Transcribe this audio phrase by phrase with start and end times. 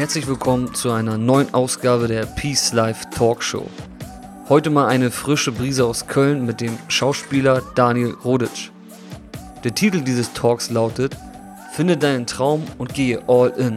[0.00, 3.68] Herzlich willkommen zu einer neuen Ausgabe der Peace Life Talk Show.
[4.48, 8.70] Heute mal eine frische Brise aus Köln mit dem Schauspieler Daniel Roditsch.
[9.62, 11.14] Der Titel dieses Talks lautet
[11.74, 13.76] Finde deinen Traum und gehe all in.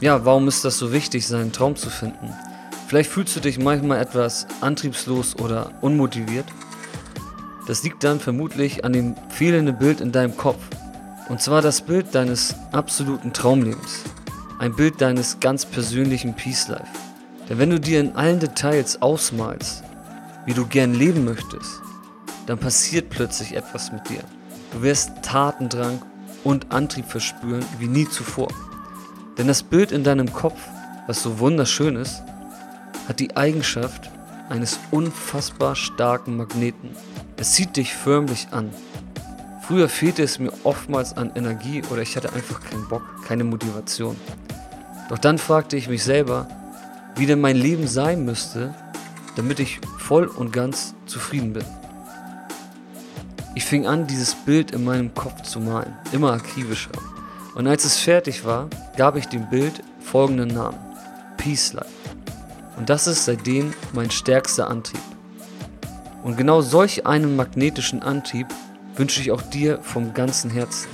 [0.00, 2.34] Ja, warum ist das so wichtig, seinen Traum zu finden?
[2.88, 6.46] Vielleicht fühlst du dich manchmal etwas antriebslos oder unmotiviert.
[7.68, 10.64] Das liegt dann vermutlich an dem fehlenden Bild in deinem Kopf.
[11.28, 14.02] Und zwar das Bild deines absoluten Traumlebens.
[14.58, 16.88] Ein Bild deines ganz persönlichen Peace Life.
[17.48, 19.84] Denn wenn du dir in allen Details ausmalst,
[20.46, 21.80] wie du gern leben möchtest,
[22.46, 24.24] dann passiert plötzlich etwas mit dir.
[24.72, 26.02] Du wirst Tatendrang
[26.42, 28.48] und Antrieb verspüren wie nie zuvor.
[29.36, 30.58] Denn das Bild in deinem Kopf,
[31.06, 32.24] was so wunderschön ist,
[33.06, 34.10] hat die Eigenschaft
[34.48, 36.90] eines unfassbar starken Magneten.
[37.36, 38.70] Es zieht dich förmlich an.
[39.68, 44.16] Früher fehlte es mir oftmals an Energie oder ich hatte einfach keinen Bock, keine Motivation.
[45.10, 46.48] Doch dann fragte ich mich selber,
[47.16, 48.74] wie denn mein Leben sein müsste,
[49.36, 51.66] damit ich voll und ganz zufrieden bin.
[53.54, 56.92] Ich fing an, dieses Bild in meinem Kopf zu malen, immer akribischer.
[57.54, 60.78] Und als es fertig war, gab ich dem Bild folgenden Namen:
[61.36, 61.90] Peace Life.
[62.78, 65.02] Und das ist seitdem mein stärkster Antrieb.
[66.22, 68.46] Und genau solch einen magnetischen Antrieb
[68.98, 70.88] wünsche ich auch dir vom ganzen Herzen.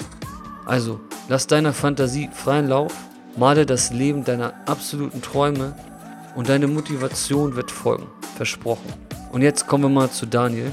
[0.66, 2.94] Also, lass deiner Fantasie freien Lauf,
[3.36, 5.74] male das Leben deiner absoluten Träume
[6.36, 8.06] und deine Motivation wird folgen.
[8.36, 8.92] Versprochen.
[9.33, 10.73] Und jetzt kommen wir mal zu Daniel,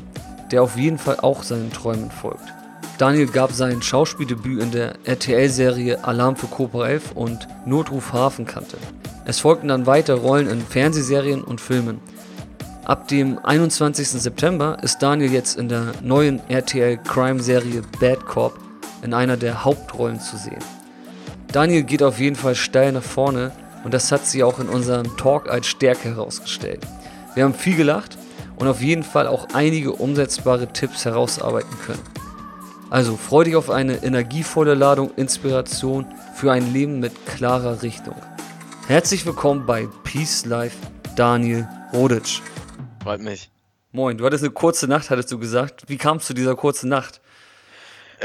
[0.52, 2.44] der auf jeden Fall auch seinen Träumen folgt.
[2.98, 8.78] Daniel gab sein Schauspieldebüt in der RTL-Serie Alarm für Cobra 11 und Notruf Hafenkante.
[9.26, 12.00] Es folgten dann weitere Rollen in Fernsehserien und Filmen.
[12.92, 14.06] Ab dem 21.
[14.10, 18.60] September ist Daniel jetzt in der neuen RTL Crime-Serie Bad Cop
[19.02, 20.60] in einer der Hauptrollen zu sehen.
[21.54, 23.54] Daniel geht auf jeden Fall steil nach vorne
[23.86, 26.82] und das hat sie auch in unserem Talk als Stärke herausgestellt.
[27.34, 28.18] Wir haben viel gelacht
[28.58, 32.04] und auf jeden Fall auch einige umsetzbare Tipps herausarbeiten können.
[32.90, 38.18] Also freu dich auf eine energievolle Ladung Inspiration für ein Leben mit klarer Richtung.
[38.88, 40.76] Herzlich willkommen bei Peace Life,
[41.16, 42.42] Daniel Roditsch.
[43.02, 43.50] Freut mich.
[43.92, 45.86] Moin, du hattest eine kurze Nacht, hattest du gesagt.
[45.88, 47.20] Wie kamst du dieser kurzen Nacht?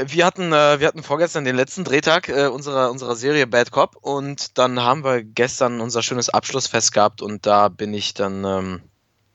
[0.05, 3.95] Wir hatten, äh, wir hatten vorgestern den letzten Drehtag äh, unserer, unserer Serie Bad Cop
[3.99, 8.81] und dann haben wir gestern unser schönes Abschlussfest gehabt und da bin ich dann ähm,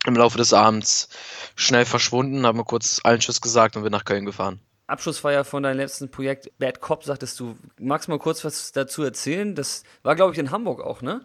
[0.07, 1.09] im Laufe des Abends
[1.57, 4.61] schnell verschwunden, habe mir kurz allen Tschüss gesagt und bin nach Köln gefahren.
[4.87, 7.57] Abschlussfeier von deinem letzten Projekt Bad Cop, sagtest du.
[7.81, 9.57] Magst du mal kurz was dazu erzählen?
[9.57, 11.23] Das war, glaube ich, in Hamburg auch, ne?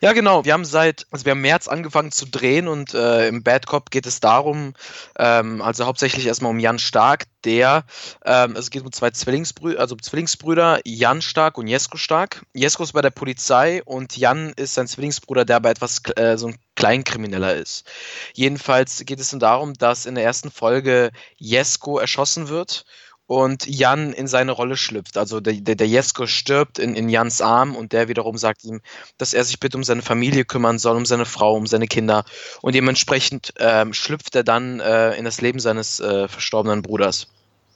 [0.00, 0.44] Ja, genau.
[0.44, 3.90] Wir haben seit, also wir haben März angefangen zu drehen und äh, im Bad Cop
[3.90, 4.74] geht es darum,
[5.18, 7.84] ähm, also hauptsächlich erstmal um Jan Stark, der,
[8.24, 12.44] ähm, es geht um zwei Zwillingsbrüder, also Zwillingsbrüder, Jan Stark und Jesko Stark.
[12.52, 16.48] Jesko ist bei der Polizei und Jan ist sein Zwillingsbruder, der aber etwas äh, so
[16.48, 17.86] ein Kleinkrimineller ist.
[18.34, 22.84] Jedenfalls geht es dann darum, dass in der ersten Folge Jesko erschossen wird
[23.26, 25.18] und Jan in seine Rolle schlüpft.
[25.18, 28.80] Also der, der, der Jesko stirbt in, in Jans Arm und der wiederum sagt ihm,
[29.18, 32.24] dass er sich bitte um seine Familie kümmern soll, um seine Frau, um seine Kinder.
[32.62, 37.26] Und dementsprechend ähm, schlüpft er dann äh, in das Leben seines äh, verstorbenen Bruders.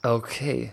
[0.03, 0.73] Okay.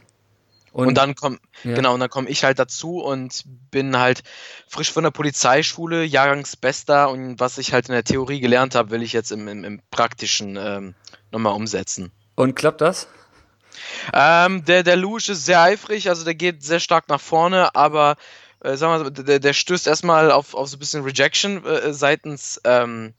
[0.74, 1.74] Und, und dann komm, ja.
[1.74, 4.22] genau, und dann komme ich halt dazu und bin halt
[4.68, 9.02] frisch von der Polizeischule, Jahrgangsbester und was ich halt in der Theorie gelernt habe, will
[9.02, 10.94] ich jetzt im, im, im Praktischen ähm,
[11.32, 12.12] nochmal umsetzen.
[12.36, 13.08] Und klappt das?
[14.14, 18.16] Ähm, der, der Luge ist sehr eifrig, also der geht sehr stark nach vorne, aber
[18.62, 22.60] äh, sagen wir, der, der stößt erstmal auf, auf so ein bisschen Rejection äh, seitens
[22.64, 23.14] ähm,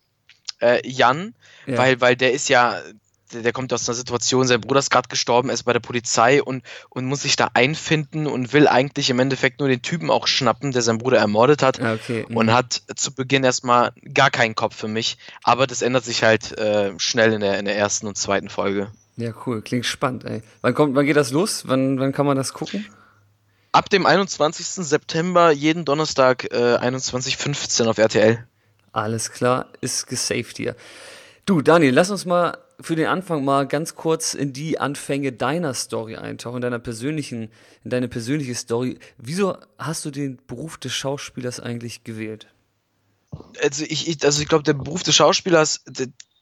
[0.60, 1.34] äh, Jan,
[1.66, 1.78] ja.
[1.78, 2.80] weil, weil der ist ja,
[3.32, 6.42] der, kommt aus einer Situation, sein Bruder ist gerade gestorben, er ist bei der Polizei
[6.42, 10.26] und, und muss sich da einfinden und will eigentlich im Endeffekt nur den Typen auch
[10.26, 12.24] schnappen, der seinen Bruder ermordet hat okay.
[12.28, 12.52] und mhm.
[12.52, 16.98] hat zu Beginn erstmal gar keinen Kopf für mich, aber das ändert sich halt äh,
[16.98, 18.90] schnell in der, in der ersten und zweiten Folge.
[19.18, 19.62] Ja, cool.
[19.62, 20.42] Klingt spannend, ey.
[20.62, 21.64] Wann, kommt, wann geht das los?
[21.66, 22.86] Wann, wann kann man das gucken?
[23.72, 24.66] Ab dem 21.
[24.86, 28.46] September, jeden Donnerstag äh, 21.15 auf RTL.
[28.92, 30.76] Alles klar, ist gesaved hier.
[31.46, 35.74] Du, Daniel, lass uns mal für den Anfang mal ganz kurz in die Anfänge deiner
[35.74, 37.50] Story eintauchen, in deiner persönlichen,
[37.82, 38.98] in deine persönliche Story.
[39.16, 42.46] Wieso hast du den Beruf des Schauspielers eigentlich gewählt?
[43.62, 45.82] Also ich, ich also ich glaube, der Beruf des Schauspielers,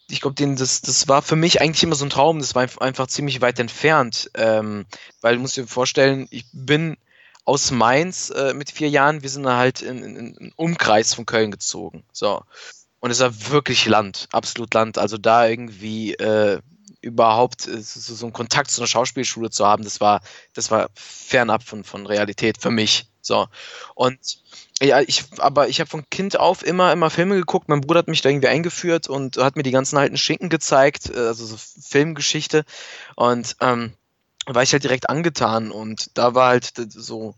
[0.08, 3.08] ich glaube, das, das war für mich eigentlich immer so ein Traum, das war einfach
[3.08, 4.30] ziemlich weit entfernt.
[4.34, 4.86] Ähm,
[5.20, 6.96] weil du musst dir vorstellen, ich bin
[7.44, 11.26] aus Mainz äh, mit vier Jahren, wir sind halt in, in, in einen Umkreis von
[11.26, 12.04] Köln gezogen.
[12.12, 12.42] So.
[13.00, 14.98] Und es war wirklich Land, absolut Land.
[14.98, 16.60] Also da irgendwie äh,
[17.00, 20.20] überhaupt äh, so, so einen Kontakt zu einer Schauspielschule zu haben, das war,
[20.54, 23.06] das war fernab von, von Realität für mich.
[23.22, 23.46] So.
[23.94, 24.18] Und
[24.82, 27.68] ja, ich, aber ich habe von Kind auf immer, immer Filme geguckt.
[27.68, 31.10] Mein Bruder hat mich da irgendwie eingeführt und hat mir die ganzen alten Schinken gezeigt,
[31.10, 32.64] äh, also so Filmgeschichte.
[33.14, 33.94] Und ähm,
[34.46, 37.34] war ich halt direkt angetan und da war halt so,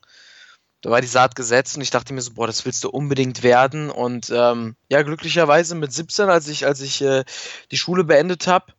[0.80, 3.42] da war die Saat gesetzt und ich dachte mir so, boah, das willst du unbedingt
[3.42, 3.90] werden.
[3.90, 7.24] Und ähm, ja, glücklicherweise mit 17, als ich, als ich äh,
[7.70, 8.72] die Schule beendet habe,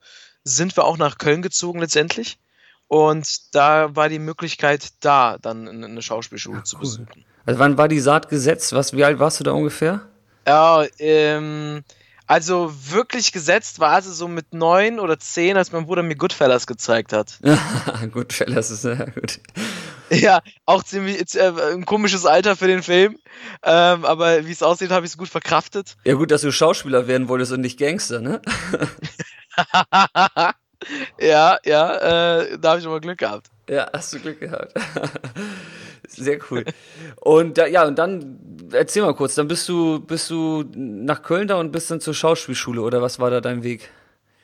[0.44, 2.40] sind wir auch nach Köln gezogen letztendlich.
[2.90, 7.24] Und da war die Möglichkeit da, dann eine Schauspielschule Ach, zu besuchen.
[7.46, 8.74] Also wann war die Saat gesetzt?
[8.74, 10.02] Was, wie alt warst du da ungefähr?
[10.48, 11.84] Ja, ähm,
[12.26, 16.66] also wirklich gesetzt war sie so mit neun oder zehn, als mein Bruder mir Goodfellas
[16.66, 17.40] gezeigt hat.
[18.12, 19.40] Goodfellas ist ja gut.
[20.10, 23.20] Ja, auch ziemlich äh, ein komisches Alter für den Film.
[23.62, 25.96] Ähm, aber wie es aussieht, habe ich es gut verkraftet.
[26.06, 28.42] Ja, gut, dass du Schauspieler werden wolltest und nicht Gangster, ne?
[31.20, 33.48] ja, ja, äh, da habe ich aber Glück gehabt.
[33.70, 34.74] Ja, hast du Glück gehabt.
[36.08, 36.66] Sehr cool.
[37.18, 38.40] Und ja, und dann
[38.72, 42.14] erzähl mal kurz, dann bist du, bist du nach Köln da und bist dann zur
[42.14, 43.92] Schauspielschule oder was war da dein Weg?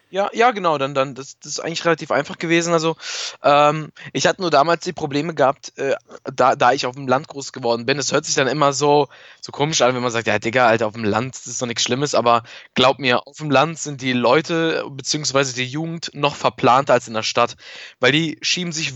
[0.10, 2.74] Ja, ja, genau, dann, dann, das, das ist eigentlich relativ einfach gewesen.
[2.74, 2.96] Also,
[3.44, 7.28] ähm, ich hatte nur damals die Probleme gehabt, äh, da, da ich auf dem Land
[7.28, 7.98] groß geworden bin.
[7.98, 9.07] Es hört sich dann immer so,
[9.42, 11.68] so komisch an, wenn man sagt, ja, Digga, Alter, auf dem Land, das ist doch
[11.68, 12.44] nichts Schlimmes, aber
[12.75, 17.13] glaub mir, auf dem Land sind die Leute, beziehungsweise die Jugend noch verplanter als in
[17.13, 17.56] der Stadt,
[18.00, 18.94] weil die schieben sich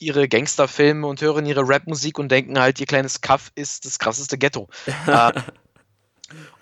[0.00, 4.36] ihre Gangsterfilme und hören ihre Rapmusik und denken halt, ihr kleines Kaff ist das krasseste
[4.38, 4.68] Ghetto.
[5.06, 5.32] äh,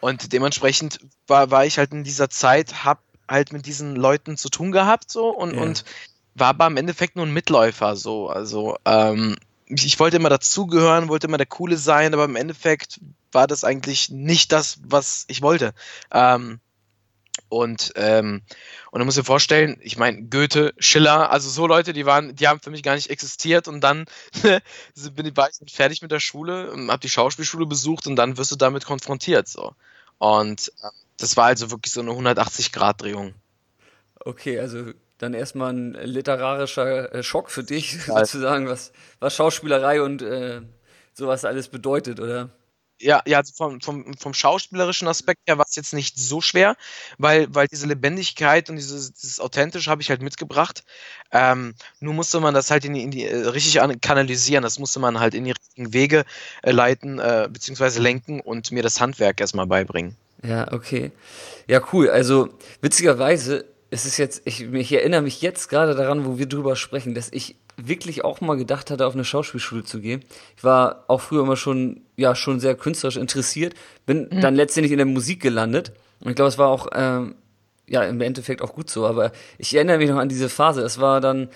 [0.01, 4.49] und dementsprechend war, war ich halt in dieser Zeit, hab halt mit diesen Leuten zu
[4.49, 5.63] tun gehabt so und, ja.
[5.63, 5.85] und
[6.35, 8.29] war aber im Endeffekt nur ein Mitläufer so.
[8.29, 9.37] Also ähm,
[9.67, 13.01] ich wollte immer dazugehören, wollte immer der Coole sein, aber im Endeffekt
[13.33, 15.75] war das eigentlich nicht das, was ich wollte.
[16.13, 16.61] Ähm,
[17.49, 18.43] und, ähm,
[18.91, 22.35] und dann muss ich dir vorstellen, ich meine, Goethe, Schiller, also so Leute, die waren,
[22.35, 24.07] die haben für mich gar nicht existiert und dann
[25.15, 28.53] bin ich, war ich fertig mit der Schule, habe die Schauspielschule besucht und dann wirst
[28.53, 29.49] du damit konfrontiert.
[29.49, 29.75] So.
[30.19, 33.35] Und äh, das war also wirklich so eine 180-Grad-Drehung.
[34.21, 40.23] Okay, also dann erstmal ein literarischer äh, Schock für dich, sozusagen, was, was Schauspielerei und
[40.23, 40.63] äh,
[41.15, 42.51] sowas alles bedeutet, oder?
[43.01, 46.77] ja, ja, also vom, vom, vom schauspielerischen Aspekt her war es jetzt nicht so schwer,
[47.19, 50.85] weil, weil diese Lebendigkeit und dieses, dieses Authentische habe ich halt mitgebracht.
[51.31, 55.01] Ähm, nur musste man das halt in die, in die äh, richtig kanalisieren, das musste
[55.01, 56.25] man halt in die richtigen Wege
[56.63, 60.17] äh, leiten, äh, beziehungsweise lenken und mir das Handwerk erstmal beibringen.
[60.43, 61.13] Ja, okay.
[61.67, 62.11] Ja, cool.
[62.11, 62.49] Also
[62.81, 67.15] witzigerweise es ist jetzt, ich, ich erinnere mich jetzt gerade daran, wo wir drüber sprechen,
[67.15, 70.25] dass ich wirklich auch mal gedacht hatte, auf eine Schauspielschule zu gehen.
[70.57, 73.75] Ich war auch früher immer schon, ja, schon sehr künstlerisch interessiert,
[74.07, 74.41] bin mhm.
[74.41, 75.93] dann letztendlich in der Musik gelandet.
[76.21, 77.37] Und ich glaube, es war auch, ähm,
[77.87, 79.07] ja, im Endeffekt auch gut so.
[79.07, 80.83] Aber ich erinnere mich noch an diese Phase.
[80.83, 81.49] Es war dann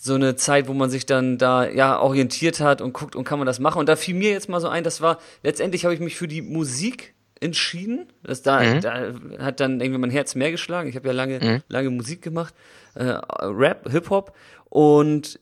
[0.00, 3.38] so eine Zeit, wo man sich dann da, ja, orientiert hat und guckt, und kann
[3.38, 3.80] man das machen.
[3.80, 6.28] Und da fiel mir jetzt mal so ein, das war, letztendlich habe ich mich für
[6.28, 8.06] die Musik entschieden.
[8.22, 8.80] Das da, mhm.
[8.80, 10.88] da hat dann irgendwie mein Herz mehr geschlagen.
[10.88, 11.62] Ich habe ja lange, mhm.
[11.68, 12.54] lange Musik gemacht,
[12.94, 14.34] äh, Rap, Hip-Hop.
[14.64, 15.40] Und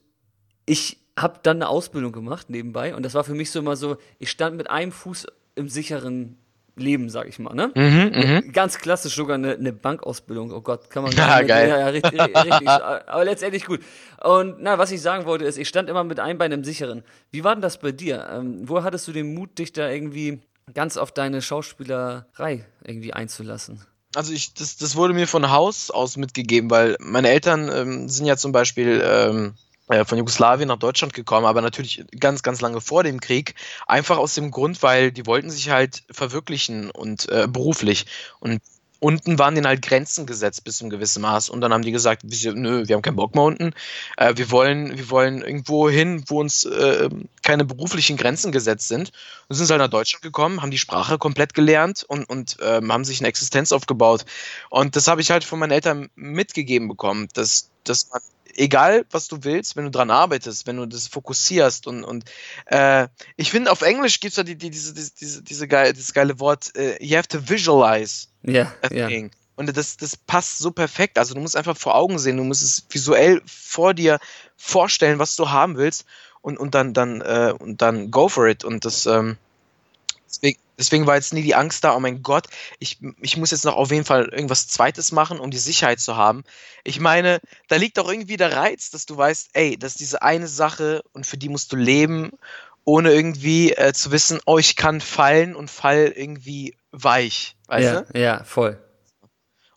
[0.66, 3.96] ich habe dann eine Ausbildung gemacht nebenbei und das war für mich so immer so,
[4.18, 6.36] ich stand mit einem Fuß im sicheren
[6.78, 7.72] Leben, sag ich mal, ne?
[7.74, 8.52] Mhm, mhm.
[8.52, 10.52] Ganz klassisch sogar eine, eine, Bankausbildung.
[10.52, 11.68] Oh Gott, kann man ja, mit, geil.
[11.70, 13.80] Ja, ja, richtig, richtig, aber letztendlich gut.
[14.22, 17.02] Und na, was ich sagen wollte, ist, ich stand immer mit einem Bein im Sicheren.
[17.30, 18.28] Wie war denn das bei dir?
[18.30, 20.42] Ähm, wo hattest du den Mut, dich da irgendwie
[20.74, 23.84] ganz auf deine Schauspielerei irgendwie einzulassen?
[24.14, 28.26] Also ich, das, das wurde mir von Haus aus mitgegeben, weil meine Eltern ähm, sind
[28.26, 29.54] ja zum Beispiel ähm,
[29.88, 33.54] äh, von Jugoslawien nach Deutschland gekommen, aber natürlich ganz, ganz lange vor dem Krieg.
[33.86, 38.06] Einfach aus dem Grund, weil die wollten sich halt verwirklichen und äh, beruflich.
[38.40, 38.60] Und
[39.00, 41.48] unten waren denen halt Grenzen gesetzt bis zu einem gewissen Maß.
[41.48, 43.72] Und dann haben die gesagt, nö, wir haben keinen Bock mehr unten.
[44.16, 47.08] Äh, wir, wollen, wir wollen irgendwo hin, wo uns äh,
[47.42, 49.12] keine beruflichen Grenzen gesetzt sind.
[49.48, 53.04] Und sind halt nach Deutschland gekommen, haben die Sprache komplett gelernt und, und ähm, haben
[53.04, 54.24] sich eine Existenz aufgebaut.
[54.70, 58.20] Und das habe ich halt von meinen Eltern mitgegeben bekommen, dass, dass man
[58.56, 62.24] egal was du willst, wenn du dran arbeitest, wenn du das fokussierst und, und
[62.66, 66.12] äh, ich finde, auf Englisch gibt es ja die, die, diese, diese, diese geile, dieses
[66.12, 69.30] geile Wort, uh, you have to visualize yeah, a thing.
[69.56, 71.18] Und das, das passt so perfekt.
[71.18, 74.18] Also du musst einfach vor Augen sehen, du musst es visuell vor dir
[74.56, 76.04] vorstellen, was du haben willst
[76.42, 78.64] und, und dann, dann, äh, und dann go for it.
[78.64, 79.38] Und das, ähm,
[80.28, 82.48] deswegen, deswegen war jetzt nie die Angst da, oh mein Gott,
[82.78, 86.16] ich, ich muss jetzt noch auf jeden Fall irgendwas Zweites machen, um die Sicherheit zu
[86.16, 86.44] haben.
[86.84, 90.22] Ich meine, da liegt auch irgendwie der Reiz, dass du weißt, ey, das ist diese
[90.22, 92.32] eine Sache und für die musst du leben,
[92.84, 97.56] ohne irgendwie äh, zu wissen, oh, ich kann fallen und fall irgendwie weich.
[97.66, 98.18] Weißt ja, du?
[98.18, 98.78] ja, voll.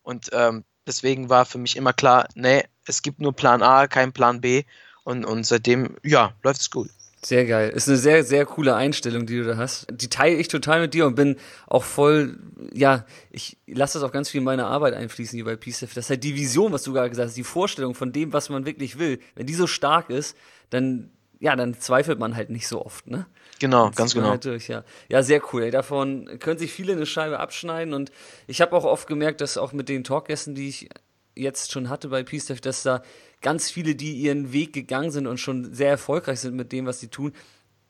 [0.02, 4.14] Und ähm, deswegen war für mich immer klar, nee, es gibt nur Plan A, kein
[4.14, 4.64] Plan B.
[5.04, 6.90] Und, und seitdem, ja, läuft es gut.
[7.24, 7.70] Sehr geil.
[7.70, 9.88] Ist eine sehr, sehr coole Einstellung, die du da hast.
[9.92, 11.36] Die teile ich total mit dir und bin
[11.68, 12.40] auch voll,
[12.74, 15.94] ja, ich lasse das auch ganz viel in meine Arbeit einfließen hier bei PCF.
[15.94, 18.50] Das ist halt die Vision, was du gerade gesagt hast, die Vorstellung von dem, was
[18.50, 19.20] man wirklich will.
[19.36, 20.38] Wenn die so stark ist,
[20.70, 23.26] dann, ja, dann zweifelt man halt nicht so oft, ne?
[23.60, 24.30] Genau, ganz genau.
[24.30, 24.84] Halt durch, ja.
[25.10, 25.64] ja, sehr cool.
[25.64, 25.72] Ey.
[25.72, 28.12] Davon können sich viele eine Scheibe abschneiden und
[28.48, 30.90] ich habe auch oft gemerkt, dass auch mit den Talkgästen, die ich
[31.36, 33.02] jetzt schon hatte bei PeaceDev, dass da
[33.42, 37.00] ganz viele, die ihren Weg gegangen sind und schon sehr erfolgreich sind mit dem, was
[37.00, 37.34] sie tun,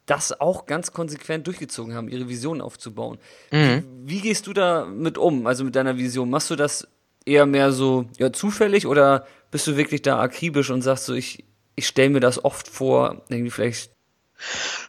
[0.06, 3.20] das auch ganz konsequent durchgezogen haben, ihre Vision aufzubauen.
[3.52, 3.84] Wie,
[4.16, 6.30] wie gehst du da mit um, also mit deiner Vision?
[6.30, 6.88] Machst du das
[7.26, 11.46] eher mehr so ja, zufällig oder bist du wirklich da akribisch und sagst so, ich,
[11.80, 13.92] ich stelle mir das oft vor, irgendwie vielleicht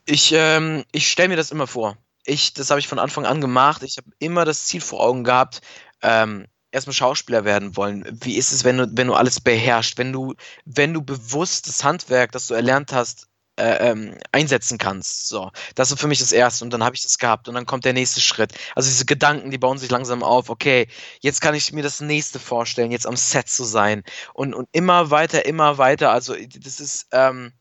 [0.05, 1.97] Ich, ähm, ich stelle mir das immer vor.
[2.25, 3.83] Ich, das habe ich von Anfang an gemacht.
[3.83, 5.63] Ich habe immer das Ziel vor Augen gehabt,
[6.03, 8.05] ähm, erstmal Schauspieler werden wollen.
[8.23, 11.85] Wie ist es, wenn du, wenn du alles beherrschst, wenn du, wenn du bewusst das
[11.85, 13.29] Handwerk, das du erlernt hast,
[13.61, 15.29] äh, ähm, einsetzen kannst.
[15.29, 17.67] So, das ist für mich das Erste und dann habe ich das gehabt und dann
[17.67, 18.53] kommt der nächste Schritt.
[18.75, 20.51] Also diese Gedanken, die bauen sich langsam auf.
[20.51, 20.89] Okay,
[21.21, 24.03] jetzt kann ich mir das nächste vorstellen, jetzt am Set zu sein
[24.35, 26.11] und, und immer weiter, immer weiter.
[26.11, 27.53] Also das ist ähm,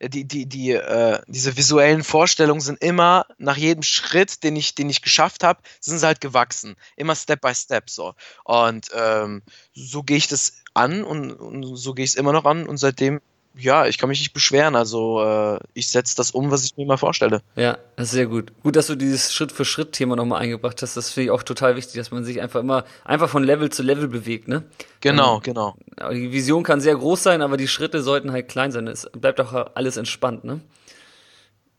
[0.00, 4.90] die, die, die, äh, diese visuellen Vorstellungen sind immer nach jedem Schritt, den ich, den
[4.90, 6.76] ich geschafft habe, sind sie halt gewachsen.
[6.96, 8.14] Immer Step by Step so.
[8.44, 12.44] Und ähm, so gehe ich das an und, und so gehe ich es immer noch
[12.44, 13.20] an und seitdem,
[13.58, 14.76] ja, ich kann mich nicht beschweren.
[14.76, 17.40] Also äh, ich setze das um, was ich mir immer vorstelle.
[17.56, 18.52] Ja, sehr gut.
[18.62, 20.96] Gut, dass du dieses Schritt-für-Schritt-Thema nochmal eingebracht hast.
[20.96, 23.82] Das finde ich auch total wichtig, dass man sich einfach immer einfach von Level zu
[23.82, 24.64] Level bewegt, ne?
[25.00, 25.74] Genau, genau.
[25.98, 28.86] Aber Die Vision kann sehr groß sein, aber die Schritte sollten halt klein sein.
[28.88, 30.60] Es bleibt auch alles entspannt, ne?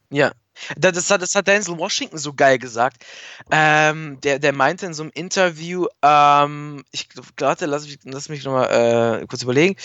[0.09, 0.31] Ja.
[0.77, 3.05] Da- Das hat, das hat Denzel Washington so geil gesagt.
[3.51, 8.43] Ähm, der, der meinte in so einem Interview, ähm, ich glaube, lass mich, lass mich
[8.43, 9.75] nochmal äh, kurz überlegen.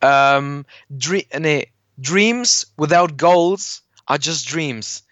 [0.00, 5.04] Ähm, Dre nee, Dreams without goals are just dreams.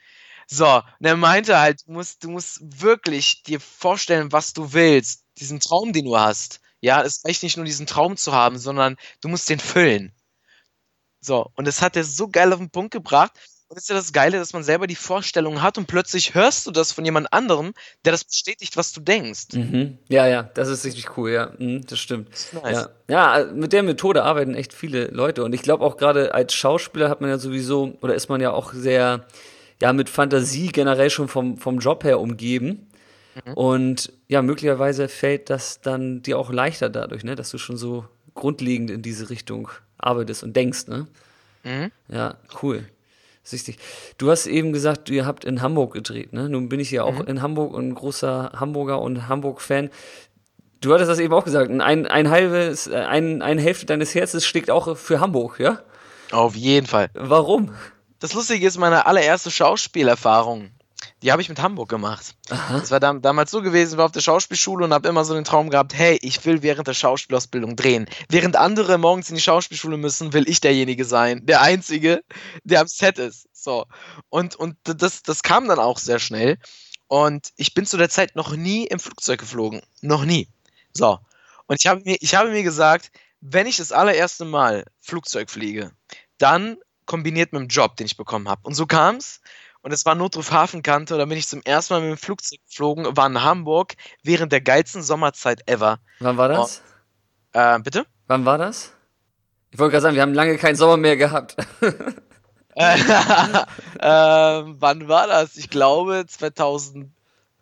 [0.48, 5.24] So, und er meinte halt, du musst, du musst wirklich dir vorstellen, was du willst,
[5.38, 6.60] diesen Traum, den du hast.
[6.80, 10.12] Ja, es reicht nicht nur diesen Traum zu haben, sondern du musst den füllen.
[11.20, 13.32] So, und das hat er so geil auf den Punkt gebracht.
[13.68, 16.66] Und das ist ja das Geile, dass man selber die Vorstellung hat und plötzlich hörst
[16.66, 19.54] du das von jemand anderem, der das bestätigt, was du denkst.
[19.54, 19.98] Mhm.
[20.08, 21.52] Ja, ja, das ist richtig cool, ja.
[21.58, 22.32] Mhm, das stimmt.
[22.32, 22.88] ist nice.
[23.08, 23.38] Ja.
[23.38, 25.42] ja, mit der Methode arbeiten echt viele Leute.
[25.42, 28.52] Und ich glaube auch gerade als Schauspieler hat man ja sowieso, oder ist man ja
[28.52, 29.26] auch sehr,
[29.82, 32.86] ja, mit Fantasie generell schon vom, vom Job her umgeben.
[33.54, 38.06] Und ja, möglicherweise fällt das dann dir auch leichter dadurch, ne, dass du schon so
[38.34, 39.68] grundlegend in diese Richtung
[39.98, 41.06] arbeitest und denkst, ne?
[41.62, 41.90] Mhm.
[42.08, 42.86] Ja, cool.
[43.52, 43.78] Richtig.
[44.18, 46.48] Du hast eben gesagt, ihr habt in Hamburg gedreht, ne?
[46.48, 49.90] Nun bin ich ja auch in Hamburg und ein großer Hamburger und Hamburg-Fan.
[50.80, 54.44] Du hattest das eben auch gesagt, ein, ein halbes, äh, ein, eine Hälfte deines Herzens
[54.44, 55.80] schlägt auch für Hamburg, ja?
[56.32, 57.08] Auf jeden Fall.
[57.14, 57.72] Warum?
[58.18, 60.70] Das Lustige ist, meine allererste Schauspielerfahrung,
[61.22, 62.34] die habe ich mit Hamburg gemacht.
[62.48, 65.34] Das war dam damals so gewesen, ich war auf der Schauspielschule und habe immer so
[65.34, 68.06] den Traum gehabt, hey, ich will während der Schauspielausbildung drehen.
[68.28, 72.22] Während andere morgens in die Schauspielschule müssen, will ich derjenige sein, der Einzige,
[72.64, 73.48] der am Set ist.
[73.52, 73.86] So.
[74.28, 76.58] Und, und das, das kam dann auch sehr schnell.
[77.08, 79.80] Und ich bin zu der Zeit noch nie im Flugzeug geflogen.
[80.00, 80.48] Noch nie.
[80.92, 81.18] So.
[81.66, 83.10] Und ich habe mir, ich habe mir gesagt,
[83.40, 85.92] wenn ich das allererste Mal Flugzeug fliege,
[86.38, 88.62] dann kombiniert mit dem Job, den ich bekommen habe.
[88.64, 89.40] Und so kam es.
[89.86, 91.14] Und es war Notruf Hafenkante.
[91.14, 94.50] Und dann bin ich zum ersten Mal mit dem Flugzeug geflogen, war in Hamburg während
[94.50, 96.00] der geilsten Sommerzeit ever.
[96.18, 96.82] Wann war das?
[97.52, 98.04] Äh, bitte?
[98.26, 98.92] Wann war das?
[99.70, 101.56] Ich wollte gerade sagen, wir haben lange keinen Sommer mehr gehabt.
[102.78, 102.98] Äh,
[104.00, 105.56] ähm, wann war das?
[105.56, 107.08] Ich glaube 2000,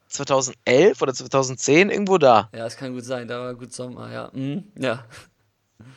[0.08, 2.48] 2011 oder 2010, irgendwo da.
[2.52, 4.30] ja, es kann gut sein, da war gut Sommer, ja.
[4.32, 5.04] Mhm, ja.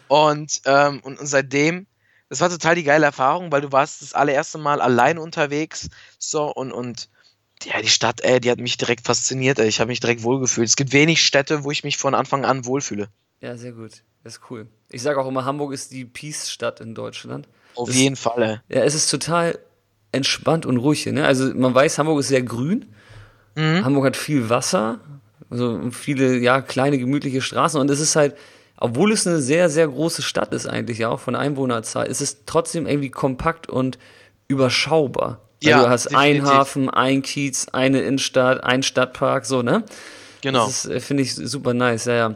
[0.07, 1.87] Und, ähm, und, und seitdem,
[2.29, 5.89] das war total die geile Erfahrung, weil du warst das allererste Mal allein unterwegs.
[6.19, 7.09] So, und, und
[7.63, 9.67] ja, die Stadt, ey, die hat mich direkt fasziniert, ey.
[9.67, 10.67] Ich habe mich direkt wohlgefühlt.
[10.67, 13.09] Es gibt wenig Städte, wo ich mich von Anfang an wohlfühle.
[13.41, 14.03] Ja, sehr gut.
[14.23, 14.67] Das ist cool.
[14.89, 17.47] Ich sage auch immer, Hamburg ist die Peace-Stadt in Deutschland.
[17.75, 18.75] Auf Das- jeden Fall, ey.
[18.77, 19.57] Ja, es ist total
[20.11, 21.13] entspannt und ruhig hier.
[21.13, 21.25] Ne?
[21.25, 22.93] Also man weiß, Hamburg ist sehr grün.
[23.55, 23.83] Mhm.
[23.85, 24.99] Hamburg hat viel Wasser,
[25.49, 27.79] Also viele, ja, kleine, gemütliche Straßen.
[27.79, 28.35] Und es ist halt,
[28.77, 32.45] obwohl es eine sehr, sehr große Stadt ist eigentlich, ja, auch von Einwohnerzahl, ist es
[32.45, 33.97] trotzdem irgendwie kompakt und
[34.47, 35.41] überschaubar.
[35.63, 36.23] Also ja, du hast definitiv.
[36.23, 39.83] einen Hafen, ein Kiez, eine Innenstadt, ein Stadtpark, so, ne?
[40.41, 40.67] Genau.
[40.67, 42.35] Das äh, finde ich super nice, ja, ja.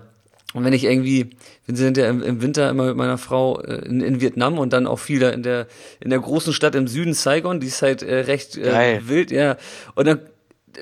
[0.54, 1.30] Und wenn ich irgendwie,
[1.66, 4.74] wir sind ja im, im Winter immer mit meiner Frau äh, in, in, Vietnam und
[4.74, 5.68] dann auch viel da in der,
[6.00, 9.56] in der großen Stadt im Süden, Saigon, die ist halt äh, recht äh, wild, ja.
[9.96, 10.20] Und dann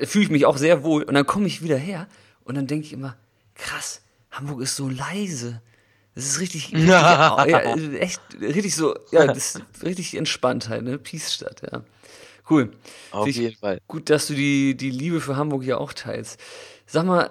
[0.02, 1.02] fühle ich mich auch sehr wohl.
[1.02, 2.08] Und dann komme ich wieder her
[2.44, 3.16] und dann denke ich immer,
[3.54, 5.62] krass, Hamburg ist so leise.
[6.14, 10.98] Das ist richtig, richtig ja, echt richtig so, ja, das ist richtig entspannt halt, ne?
[10.98, 11.84] Peace-Stadt, ja.
[12.48, 12.72] Cool.
[13.12, 13.80] Auf Find jeden Fall.
[13.86, 16.40] Gut, dass du die, die Liebe für Hamburg hier auch teilst.
[16.84, 17.28] Sag mal,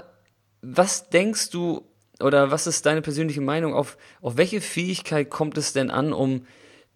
[0.61, 1.85] was denkst du
[2.21, 6.45] oder was ist deine persönliche Meinung auf, auf welche Fähigkeit kommt es denn an, um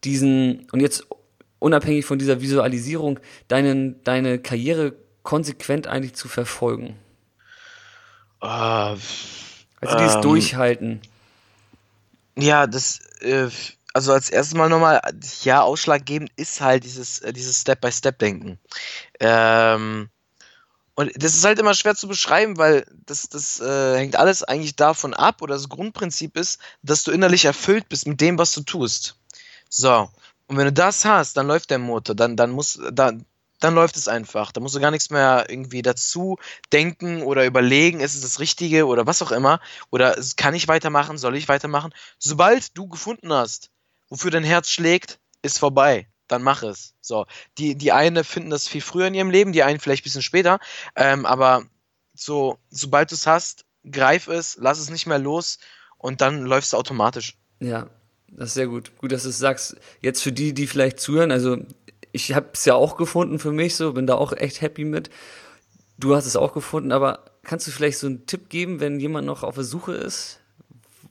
[0.04, 1.06] diesen, und jetzt
[1.60, 6.98] unabhängig von dieser Visualisierung, deinen, deine Karriere konsequent eigentlich zu verfolgen?
[8.42, 8.98] Uh,
[9.88, 11.02] also dieses ähm, Durchhalten.
[12.36, 13.50] Ja, das, äh,
[13.94, 15.02] also als erstes Mal nochmal,
[15.44, 18.60] ja, ausschlaggebend ist halt dieses, äh, dieses Step-by-Step-Denken.
[19.20, 20.10] Ähm,
[20.96, 24.76] und das ist halt immer schwer zu beschreiben, weil das, das äh, hängt alles eigentlich
[24.76, 28.62] davon ab, oder das Grundprinzip ist, dass du innerlich erfüllt bist mit dem, was du
[28.62, 29.16] tust.
[29.70, 30.10] So.
[30.48, 33.26] Und wenn du das hast, dann läuft der Motor, dann, dann muss, dann,
[33.64, 34.52] dann läuft es einfach.
[34.52, 36.38] Da musst du gar nichts mehr irgendwie dazu
[36.74, 39.62] denken oder überlegen, ist es das Richtige oder was auch immer.
[39.90, 41.94] Oder kann ich weitermachen, soll ich weitermachen?
[42.20, 43.70] Sobald du gefunden hast,
[44.10, 46.10] wofür dein Herz schlägt, ist vorbei.
[46.28, 46.96] Dann mach es.
[47.00, 47.26] So.
[47.58, 50.22] Die, die eine finden das viel früher in ihrem Leben, die einen vielleicht ein bisschen
[50.22, 50.60] später.
[50.96, 51.64] Ähm, aber
[52.14, 55.60] so, sobald du es hast, greif es, lass es nicht mehr los
[55.98, 57.38] und dann läufst du automatisch.
[57.60, 57.90] Ja,
[58.28, 58.98] das ist sehr gut.
[58.98, 59.78] Gut, dass du es sagst.
[60.02, 61.58] Jetzt für die, die vielleicht zuhören, also
[62.14, 65.10] ich habe es ja auch gefunden für mich so, bin da auch echt happy mit.
[65.98, 69.28] Du hast es auch gefunden, aber kannst du vielleicht so einen Tipp geben, wenn jemand
[69.28, 70.40] noch auf der Suche ist,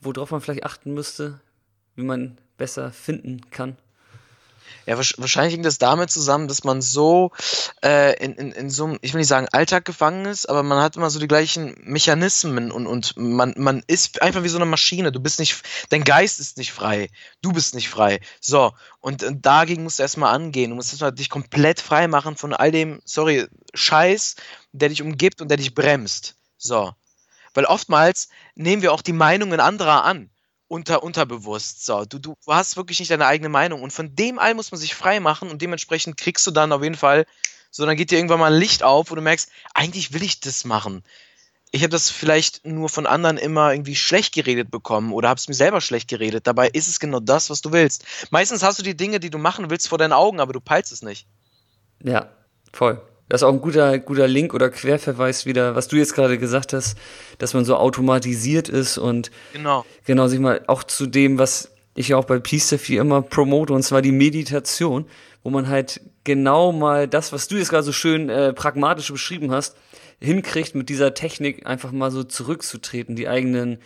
[0.00, 1.40] worauf man vielleicht achten müsste,
[1.96, 3.76] wie man besser finden kann?
[4.86, 7.30] Ja, wahrscheinlich hängt das damit zusammen, dass man so
[7.84, 10.82] äh, in, in, in so einem, ich will nicht sagen Alltag gefangen ist, aber man
[10.82, 14.66] hat immer so die gleichen Mechanismen und, und man, man ist einfach wie so eine
[14.66, 15.12] Maschine.
[15.12, 17.08] Du bist nicht, dein Geist ist nicht frei.
[17.42, 18.20] Du bist nicht frei.
[18.40, 20.70] So, und, und dagegen musst du erstmal angehen.
[20.70, 24.36] Du musst erstmal dich komplett frei machen von all dem, sorry, Scheiß,
[24.72, 26.34] der dich umgibt und der dich bremst.
[26.58, 26.92] So.
[27.54, 30.30] Weil oftmals nehmen wir auch die Meinungen anderer an
[30.72, 31.84] unter unterbewusst.
[31.84, 33.82] So, du, du hast wirklich nicht deine eigene Meinung.
[33.82, 36.82] Und von dem all muss man sich frei machen und dementsprechend kriegst du dann auf
[36.82, 37.26] jeden Fall,
[37.70, 40.40] so dann geht dir irgendwann mal ein Licht auf, wo du merkst, eigentlich will ich
[40.40, 41.04] das machen.
[41.72, 45.46] Ich habe das vielleicht nur von anderen immer irgendwie schlecht geredet bekommen oder habe es
[45.46, 46.46] mir selber schlecht geredet.
[46.46, 48.06] Dabei ist es genau das, was du willst.
[48.30, 50.90] Meistens hast du die Dinge, die du machen willst, vor deinen Augen, aber du peilst
[50.90, 51.26] es nicht.
[52.02, 52.30] Ja,
[52.72, 53.02] voll.
[53.32, 56.74] Das ist auch ein guter, guter Link oder Querverweis wieder, was du jetzt gerade gesagt
[56.74, 56.98] hast,
[57.38, 62.08] dass man so automatisiert ist und genau, genau sich mal auch zu dem, was ich
[62.08, 65.06] ja auch bei Peace immer promote, und zwar die Meditation,
[65.42, 69.50] wo man halt genau mal das, was du jetzt gerade so schön äh, pragmatisch beschrieben
[69.50, 69.78] hast,
[70.20, 73.78] hinkriegt, mit dieser Technik einfach mal so zurückzutreten, die eigenen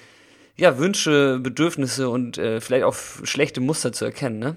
[0.57, 4.57] ja, Wünsche, Bedürfnisse und äh, vielleicht auch schlechte Muster zu erkennen, ne?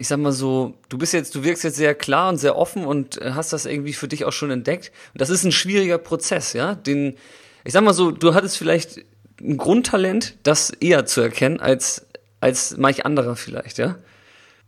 [0.00, 2.86] Ich sag mal so, du bist jetzt, du wirkst jetzt sehr klar und sehr offen
[2.86, 4.92] und äh, hast das irgendwie für dich auch schon entdeckt.
[5.12, 6.74] Und das ist ein schwieriger Prozess, ja.
[6.74, 7.18] Den,
[7.64, 9.04] ich sag mal so, du hattest vielleicht
[9.42, 12.06] ein Grundtalent, das eher zu erkennen als,
[12.40, 13.98] als manch anderer vielleicht, ja.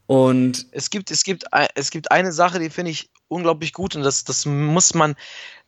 [0.06, 4.02] Und es gibt, es gibt, es gibt eine Sache, die finde ich unglaublich gut und
[4.02, 5.14] das, das muss man,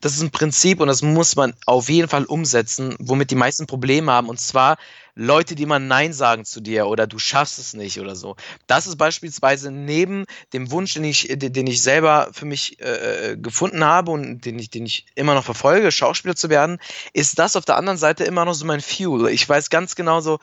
[0.00, 3.66] das ist ein Prinzip und das muss man auf jeden Fall umsetzen, womit die meisten
[3.66, 4.76] Probleme haben und zwar
[5.16, 8.34] Leute, die mal Nein sagen zu dir oder du schaffst es nicht oder so.
[8.66, 13.36] Das ist beispielsweise neben dem Wunsch, den ich, den ich selber für mich äh, äh,
[13.36, 16.78] gefunden habe und den ich, den ich immer noch verfolge, Schauspieler zu werden,
[17.12, 19.30] ist das auf der anderen Seite immer noch so mein Fuel.
[19.30, 20.40] Ich weiß ganz genau so,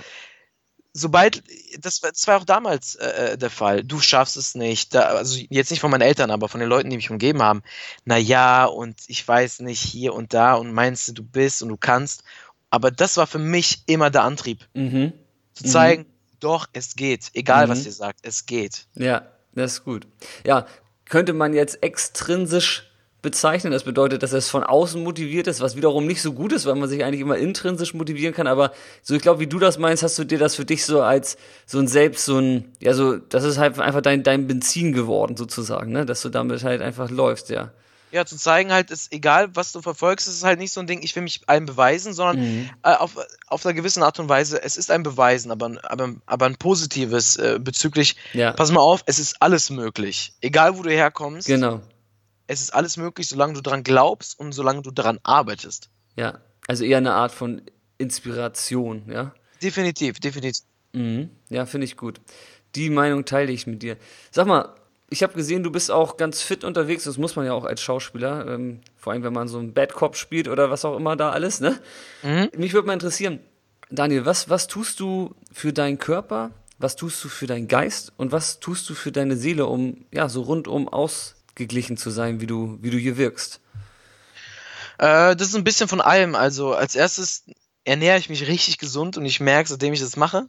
[0.93, 1.43] sobald,
[1.80, 5.39] das, das war auch damals äh, äh, der Fall, du schaffst es nicht, da, also
[5.49, 7.63] jetzt nicht von meinen Eltern, aber von den Leuten, die mich umgeben haben,
[8.06, 11.77] naja, und ich weiß nicht, hier und da und meinst du, du bist und du
[11.77, 12.23] kannst,
[12.69, 15.13] aber das war für mich immer der Antrieb, mhm.
[15.54, 16.38] zu zeigen, mhm.
[16.39, 17.71] doch, es geht, egal mhm.
[17.71, 18.88] was ihr sagt, es geht.
[18.95, 20.08] Ja, das ist gut.
[20.45, 20.65] Ja,
[21.06, 22.90] könnte man jetzt extrinsisch
[23.21, 23.71] bezeichnen.
[23.71, 26.75] Das bedeutet, dass es von außen motiviert ist, was wiederum nicht so gut ist, weil
[26.75, 28.47] man sich eigentlich immer intrinsisch motivieren kann.
[28.47, 28.71] Aber
[29.03, 31.38] so, ich glaube, wie du das meinst, hast du dir das für dich so als
[31.65, 35.38] so ein Selbst, so ein, ja, so, das ist halt einfach dein, dein Benzin geworden,
[35.38, 36.05] sozusagen, ne?
[36.05, 37.71] Dass du damit halt einfach läufst, ja.
[38.12, 41.01] Ja, zu zeigen halt, ist egal, was du verfolgst, ist halt nicht so ein Ding,
[41.01, 42.69] ich will mich allen beweisen, sondern mhm.
[42.84, 43.15] äh, auf,
[43.47, 47.38] auf einer gewissen Art und Weise, es ist ein Beweisen, aber, aber, aber ein positives
[47.38, 48.51] äh, bezüglich, ja.
[48.51, 50.34] pass mal auf, es ist alles möglich.
[50.41, 51.47] Egal, wo du herkommst.
[51.47, 51.79] Genau
[52.52, 55.90] es ist alles möglich, solange du daran glaubst und solange du daran arbeitest.
[56.18, 57.62] Ja, Also eher eine Art von
[57.98, 59.34] Inspiration, ja?
[59.64, 60.64] Definitiv, definitiv.
[60.94, 61.30] Mhm.
[61.50, 62.20] Ja, finde ich gut.
[62.76, 63.98] Die Meinung teile ich mit dir.
[64.32, 64.76] Sag mal,
[65.10, 67.06] ich habe gesehen, du bist auch ganz fit unterwegs.
[67.06, 68.48] Das muss man ja auch als Schauspieler.
[68.48, 71.32] Ähm, vor allem, wenn man so einen Bad Cop spielt oder was auch immer da
[71.32, 71.80] alles, ne?
[72.24, 72.50] Mhm.
[72.58, 73.40] Mich würde mal interessieren,
[73.90, 76.52] Daniel, was, was tust du für deinen Körper?
[76.80, 78.14] Was tust du für deinen Geist?
[78.18, 80.92] Und was tust du für deine Seele, um ja so rundum
[81.62, 83.62] ausgeglichen zu sein, wie du, wie du hier wirkst?
[84.97, 86.34] Äh, das ist ein bisschen von allem.
[86.34, 87.43] Also als erstes
[87.84, 90.47] ernähre ich mich richtig gesund und ich merke, seitdem ich das mache,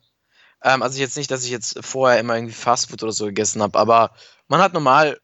[0.63, 3.79] ähm, also jetzt nicht, dass ich jetzt vorher immer irgendwie Fastfood oder so gegessen habe,
[3.79, 4.13] aber
[4.49, 5.21] man hat normal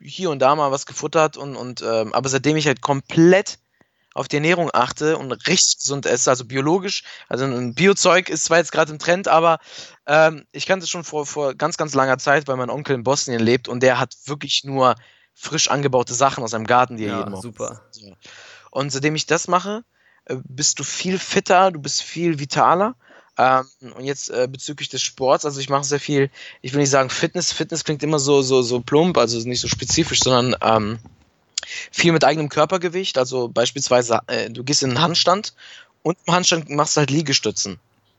[0.00, 3.58] hier und da mal was gefuttert und, und ähm, aber seitdem ich halt komplett
[4.14, 8.58] auf die Ernährung achte und richtig gesund esse, also biologisch, also ein Biozeug ist zwar
[8.58, 9.58] jetzt gerade im Trend, aber
[10.06, 13.04] ähm, ich kannte es schon vor, vor ganz, ganz langer Zeit, weil mein Onkel in
[13.04, 14.96] Bosnien lebt und der hat wirklich nur
[15.38, 17.82] frisch angebaute Sachen aus seinem Garten, die er ja, jeden Morgen super.
[18.70, 19.84] Und seitdem ich das mache,
[20.24, 22.96] äh, bist du viel fitter, du bist viel vitaler.
[23.38, 26.28] Ähm, und jetzt äh, bezüglich des Sports, also ich mache sehr viel,
[26.60, 29.68] ich will nicht sagen Fitness, Fitness klingt immer so, so, so plump, also nicht so
[29.68, 30.98] spezifisch, sondern ähm,
[31.92, 35.54] viel mit eigenem Körpergewicht, also beispielsweise äh, du gehst in einen Handstand
[36.02, 37.78] und im Handstand machst du halt Liegestützen.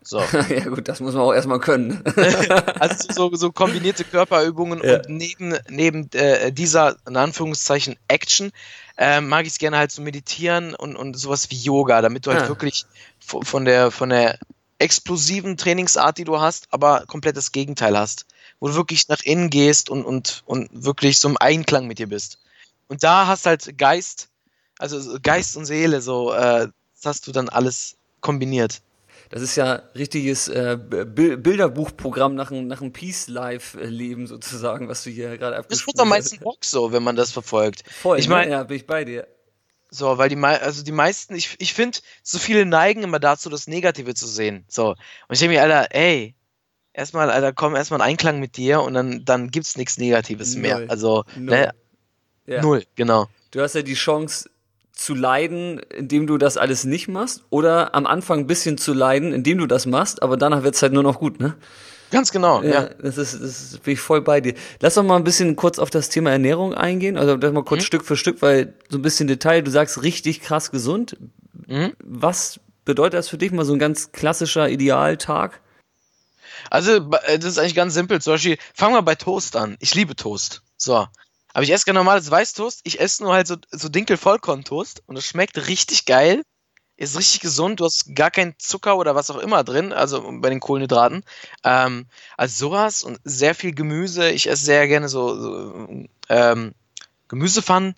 [0.10, 0.20] So.
[0.50, 2.04] ja gut, das muss man auch erstmal können.
[2.80, 4.96] also so, so kombinierte Körperübungen ja.
[4.96, 8.52] und neben, neben äh, dieser, in Anführungszeichen, Action,
[8.98, 12.32] äh, mag ich es gerne halt so meditieren und, und sowas wie Yoga, damit du
[12.32, 12.48] halt ah.
[12.48, 12.88] wirklich
[13.20, 14.40] von der, von der
[14.80, 18.26] explosiven Trainingsart, die du hast, aber komplett das Gegenteil hast.
[18.60, 22.10] Wo du wirklich nach innen gehst und, und, und wirklich so im Einklang mit dir
[22.10, 22.40] bist.
[22.88, 24.30] Und da hast halt Geist,
[24.80, 28.82] also Geist und Seele, so, äh, das hast du dann alles kombiniert.
[29.30, 35.38] Das ist ja richtiges äh, Bilderbuchprogramm nach einem, nach einem Peace-Life-Leben sozusagen, was du hier
[35.38, 35.88] gerade abgespielt hast.
[35.88, 37.84] Das wird am meisten Bock so, wenn man das verfolgt.
[37.88, 39.28] Voll, ich meine, ja, bin ich bei dir.
[39.92, 43.68] So, weil die, also die meisten, ich, ich finde, so viele neigen immer dazu, das
[43.68, 44.66] Negative zu sehen.
[44.68, 44.90] So.
[44.90, 44.98] Und
[45.30, 46.36] ich denke mir, Alter, ey,
[46.94, 50.62] erstmal, Alter, komm erstmal in Einklang mit dir und dann, dann gibt's nichts Negatives null.
[50.62, 50.86] mehr.
[50.90, 51.56] Also, null.
[51.56, 51.74] Ne?
[52.46, 52.62] Ja.
[52.62, 53.28] null, genau.
[53.52, 54.50] Du hast ja die Chance
[55.00, 59.32] zu leiden, indem du das alles nicht machst, oder am Anfang ein bisschen zu leiden,
[59.32, 61.56] indem du das machst, aber danach wird's halt nur noch gut, ne?
[62.12, 62.70] Ganz genau, ja.
[62.70, 62.90] ja.
[63.02, 64.56] Das ist, das bin ich voll bei dir.
[64.82, 67.84] Lass doch mal ein bisschen kurz auf das Thema Ernährung eingehen, also das mal kurz
[67.84, 67.86] mhm.
[67.86, 71.16] Stück für Stück, weil so ein bisschen Detail, du sagst richtig krass gesund.
[71.68, 71.94] Mhm.
[72.04, 75.62] Was bedeutet das für dich mal so ein ganz klassischer Idealtag?
[76.70, 78.20] Also, äh, das ist eigentlich ganz simpel.
[78.22, 79.78] Zum Beispiel, fangen wir bei Toast an.
[79.80, 80.62] Ich liebe Toast.
[80.76, 81.08] So.
[81.60, 82.80] Aber ich esse gerne normales Weißtoast.
[82.86, 86.44] Ich esse nur halt so, so Dinkel-Vollkorn-Toast und es schmeckt richtig geil
[86.96, 90.50] ist richtig gesund, du hast gar keinen Zucker oder was auch immer drin, also bei
[90.50, 91.26] den Kohlenhydraten.
[91.66, 94.30] Ähm, also sowas und sehr viel Gemüse.
[94.30, 95.88] Ich esse sehr gerne so, so
[96.30, 96.74] ähm,
[97.28, 97.96] Gemüsepfannen.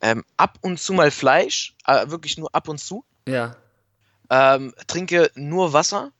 [0.00, 3.04] Ähm, ab und zu mal Fleisch, äh, wirklich nur ab und zu.
[3.26, 3.56] Ja.
[4.30, 6.12] Ähm, trinke nur Wasser,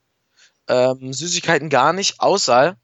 [0.67, 2.77] ähm, Süßigkeiten gar nicht, außer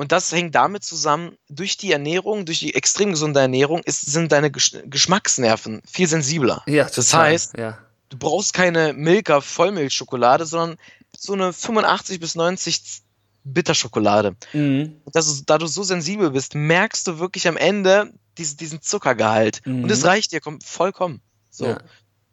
[0.00, 4.32] und das hängt damit zusammen, durch die Ernährung, durch die extrem gesunde Ernährung, ist, sind
[4.32, 6.62] deine Geschmacksnerven viel sensibler.
[6.66, 6.94] Ja, total.
[6.96, 7.78] das heißt, ja
[8.10, 10.78] du brauchst keine Milka Vollmilchschokolade, sondern
[11.16, 13.02] so eine 85 bis 90
[13.44, 14.36] Bitterschokolade.
[14.52, 15.00] Mhm.
[15.12, 19.62] Das ist, da du so sensibel bist, merkst du wirklich am Ende diesen, diesen Zuckergehalt.
[19.64, 19.84] Mhm.
[19.84, 21.22] Und es reicht dir vollkommen.
[21.50, 21.78] So, ja.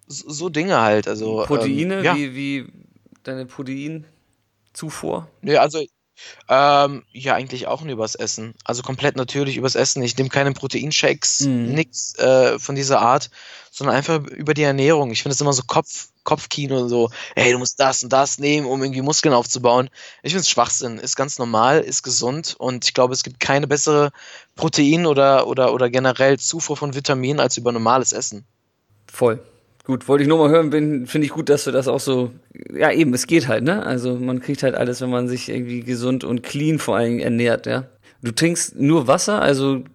[0.07, 1.07] so, so, Dinge halt.
[1.07, 2.15] Also, Proteine, ähm, ja.
[2.15, 2.67] wie, wie
[3.23, 5.29] deine Proteinzufuhr?
[5.43, 5.83] Ja, also
[6.49, 8.53] ähm, ja, eigentlich auch nur übers Essen.
[8.63, 10.03] Also komplett natürlich übers Essen.
[10.03, 11.73] Ich nehme keine Proteinshakes, mhm.
[11.73, 13.29] nichts äh, von dieser Art,
[13.71, 15.11] sondern einfach über die Ernährung.
[15.11, 18.39] Ich finde es immer so Kopf, Kopfkino und so, hey, du musst das und das
[18.39, 19.89] nehmen, um irgendwie Muskeln aufzubauen.
[20.23, 20.97] Ich finde es Schwachsinn.
[20.97, 24.11] Ist ganz normal, ist gesund und ich glaube, es gibt keine bessere
[24.55, 28.45] Protein- oder, oder, oder generell Zufuhr von Vitaminen als über normales Essen.
[29.07, 29.41] Voll.
[29.87, 32.33] Gut, wollte ich nur mal hören, finde ich gut, dass du das auch so,
[32.73, 33.85] ja eben, es geht halt, ne?
[33.85, 37.67] Also man kriegt halt alles, wenn man sich irgendwie gesund und clean vor allem ernährt,
[37.67, 37.85] ja?
[38.21, 39.85] Du trinkst nur Wasser, also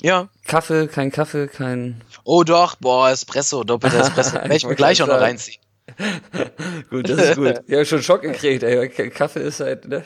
[0.00, 0.30] ja.
[0.46, 2.00] Kaffee, kein Kaffee, kein...
[2.24, 5.60] Oh doch, boah, Espresso, doppelter Espresso, werde ich mir gleich auch noch reinziehen.
[6.90, 7.60] gut, das ist gut.
[7.66, 8.88] Ja, schon Schock gekriegt, ey.
[9.10, 10.04] Kaffee ist halt, ne?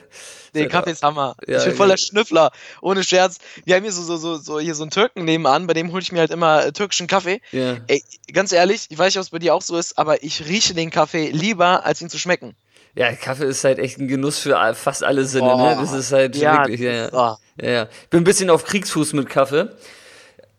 [0.54, 1.36] Nee, Kaffee ist Hammer.
[1.46, 2.50] Ja, ich bin voller Schnüffler.
[2.80, 3.38] Ohne Scherz.
[3.64, 6.02] Wir haben hier so, so, so, so, hier so einen Türken nebenan, bei dem hole
[6.02, 7.40] ich mir halt immer äh, türkischen Kaffee.
[7.52, 7.76] Ja.
[7.86, 10.46] Ey, ganz ehrlich, ich weiß nicht, ob es bei dir auch so ist, aber ich
[10.46, 12.54] rieche den Kaffee lieber, als ihn zu schmecken.
[12.94, 15.76] Ja, Kaffee ist halt echt ein Genuss für fast alle Sinne, oh, ne?
[15.80, 17.08] Das ist halt ja, wirklich, ja, ja.
[17.12, 17.36] Oh.
[17.62, 17.88] ja, ja.
[18.02, 19.70] Ich bin ein bisschen auf Kriegsfuß mit Kaffee.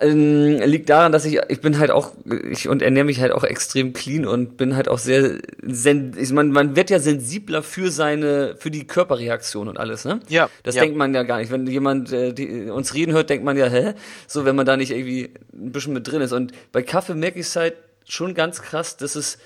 [0.02, 2.14] Ähm, liegt daran, dass ich, ich bin halt auch,
[2.50, 6.32] ich und ernähre mich halt auch extrem clean und bin halt auch sehr, sen, ich,
[6.32, 10.22] man, man wird ja sensibler für seine, für die Körperreaktion und alles, ne?
[10.30, 10.50] Ja.
[10.64, 10.84] Das ja.
[10.84, 11.52] denkt man ja gar nicht.
[11.52, 13.94] Wenn jemand äh, die, uns reden hört, denkt man ja, hä?
[14.26, 16.32] So, wenn man da nicht irgendwie ein bisschen mit drin ist.
[16.32, 17.76] Und bei Kaffee merke ich es halt
[18.08, 19.38] schon ganz krass, dass es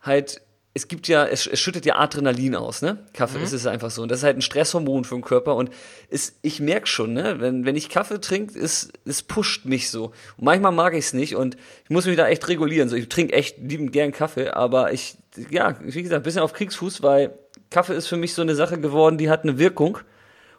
[0.00, 0.40] halt
[0.76, 2.98] es gibt ja, es, es, schüttet ja Adrenalin aus, ne?
[3.14, 3.42] Kaffee, mhm.
[3.42, 4.02] das ist einfach so.
[4.02, 5.56] Und das ist halt ein Stresshormon für den Körper.
[5.56, 5.70] Und
[6.10, 10.12] ist, ich merke schon, ne, wenn, wenn ich Kaffee trinke, es, es pusht mich so.
[10.36, 12.90] Und manchmal mag ich es nicht und ich muss mich da echt regulieren.
[12.90, 15.16] So, ich trinke echt liebend gern Kaffee, aber ich,
[15.48, 17.38] ja, wie gesagt, ein bisschen auf Kriegsfuß, weil
[17.70, 19.98] Kaffee ist für mich so eine Sache geworden, die hat eine Wirkung.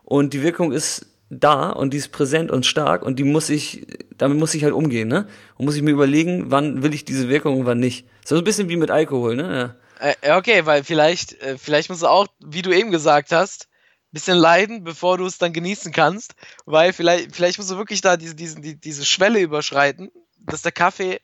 [0.04, 3.86] Und die Wirkung ist da und die ist präsent und stark und die muss ich,
[4.18, 5.28] damit muss ich halt umgehen, ne?
[5.58, 8.08] Und muss ich mir überlegen, wann will ich diese Wirkung und wann nicht.
[8.26, 9.56] So ein bisschen wie mit Alkohol, ne?
[9.56, 9.76] Ja.
[10.00, 13.68] Äh, okay, weil vielleicht, äh, vielleicht musst du auch, wie du eben gesagt hast,
[14.12, 16.34] bisschen leiden, bevor du es dann genießen kannst,
[16.66, 21.20] weil vielleicht, vielleicht musst du wirklich da diese, diese, diese Schwelle überschreiten, dass der Kaffee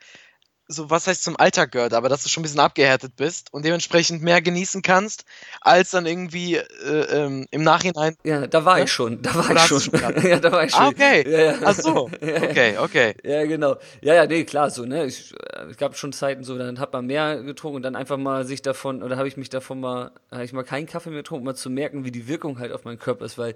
[0.68, 3.66] so was heißt zum Alltag gehört, aber dass du schon ein bisschen abgehärtet bist und
[3.66, 5.26] dementsprechend mehr genießen kannst,
[5.62, 6.64] als dann irgendwie äh,
[7.12, 8.16] ähm, im Nachhinein.
[8.24, 8.86] Ja, da war ja?
[8.86, 9.22] ich schon.
[9.22, 9.82] Da war ich schon.
[10.24, 10.86] ja, da war ich ah, schon.
[10.86, 11.30] Ah, okay.
[11.30, 11.56] Ja, ja.
[11.64, 12.10] Ach so.
[12.24, 13.16] Okay, okay.
[13.24, 13.78] Ja, genau.
[14.02, 15.06] Ja, ja, nee, klar, so, ne.
[15.06, 15.34] Ich,
[15.70, 18.62] es gab schon Zeiten so, dann hat man mehr getrunken und dann einfach mal sich
[18.62, 21.56] davon, oder habe ich mich davon mal, habe ich mal keinen Kaffee mehr getrunken, mal
[21.56, 23.56] zu merken, wie die Wirkung halt auf meinen Körper ist, weil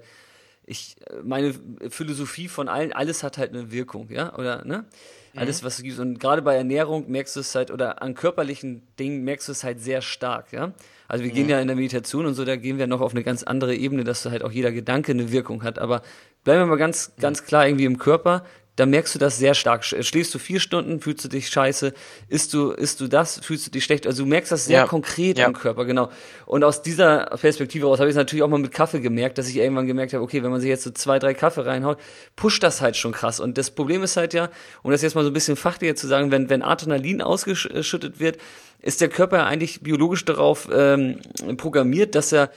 [0.66, 1.54] ich, meine
[1.88, 4.84] Philosophie von allen, alles hat halt eine Wirkung, ja, oder, ne?
[5.34, 5.66] Alles, mhm.
[5.66, 5.98] was du gibst.
[5.98, 9.64] Und gerade bei Ernährung merkst du es halt, oder an körperlichen Dingen merkst du es
[9.64, 10.72] halt sehr stark, ja.
[11.06, 11.34] Also wir mhm.
[11.36, 13.74] gehen ja in der Meditation und so, da gehen wir noch auf eine ganz andere
[13.74, 15.78] Ebene, dass halt auch jeder Gedanke eine Wirkung hat.
[15.78, 16.02] Aber
[16.44, 18.44] bleiben wir mal ganz, ganz klar irgendwie im Körper
[18.78, 19.84] da merkst du das sehr stark.
[19.84, 21.92] Schläfst du vier Stunden, fühlst du dich scheiße,
[22.28, 24.06] isst du, isst du das, fühlst du dich schlecht.
[24.06, 24.86] Also du merkst das sehr ja.
[24.86, 25.46] konkret ja.
[25.46, 26.10] im Körper, genau.
[26.46, 29.48] Und aus dieser Perspektive aus habe ich es natürlich auch mal mit Kaffee gemerkt, dass
[29.48, 31.98] ich irgendwann gemerkt habe, okay, wenn man sich jetzt so zwei, drei Kaffee reinhaut,
[32.36, 33.40] pusht das halt schon krass.
[33.40, 34.48] Und das Problem ist halt ja,
[34.84, 38.38] um das jetzt mal so ein bisschen fachlicher zu sagen, wenn, wenn Adrenalin ausgeschüttet wird,
[38.80, 41.18] ist der Körper eigentlich biologisch darauf ähm,
[41.56, 42.52] programmiert, dass er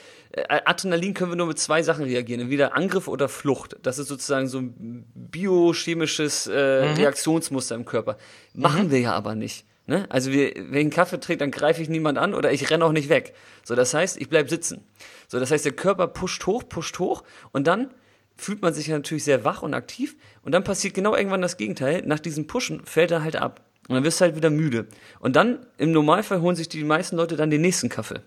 [0.47, 3.75] Adrenalin können wir nur mit zwei Sachen reagieren, entweder Angriff oder Flucht.
[3.81, 6.95] Das ist sozusagen so ein biochemisches äh, mhm.
[6.95, 8.17] Reaktionsmuster im Körper.
[8.53, 8.91] Machen mhm.
[8.91, 9.65] wir ja aber nicht.
[9.87, 10.05] Ne?
[10.09, 12.85] Also wir, wenn ich einen Kaffee trinke, dann greife ich niemand an oder ich renne
[12.85, 13.33] auch nicht weg.
[13.63, 14.85] So, das heißt, ich bleib sitzen.
[15.27, 17.93] So, das heißt, der Körper pusht hoch, pusht hoch und dann
[18.37, 21.57] fühlt man sich ja natürlich sehr wach und aktiv und dann passiert genau irgendwann das
[21.57, 22.03] Gegenteil.
[22.05, 24.87] Nach diesem Pushen fällt er halt ab und dann wirst du halt wieder müde.
[25.19, 28.21] Und dann, im Normalfall, holen sich die meisten Leute dann den nächsten Kaffee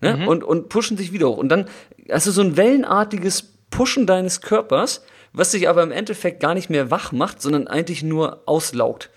[0.00, 0.16] ne?
[0.16, 0.28] Mhm.
[0.28, 1.38] und, und pushen sich wieder hoch.
[1.38, 1.66] Und dann
[2.10, 6.70] hast du so ein wellenartiges Pushen deines Körpers, was sich aber im Endeffekt gar nicht
[6.70, 9.10] mehr wach macht, sondern eigentlich nur auslaugt.